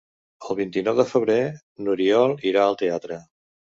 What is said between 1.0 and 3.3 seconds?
de febrer n'Oriol irà al teatre.